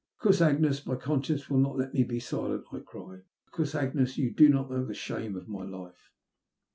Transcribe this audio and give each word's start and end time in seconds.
''Because, 0.19 0.41
Agnes, 0.41 0.83
my 0.87 0.95
conscience 0.95 1.47
will 1.47 1.59
not 1.59 1.77
let 1.77 1.93
me 1.93 2.03
be 2.03 2.19
silent," 2.19 2.65
I 2.71 2.79
cried. 2.79 3.21
''Because, 3.53 3.75
Agnes, 3.75 4.17
you 4.17 4.31
do 4.33 4.49
not 4.49 4.71
know 4.71 4.83
the 4.83 4.95
shame 4.95 5.35
of 5.35 5.47
my 5.47 5.63
life." 5.63 6.09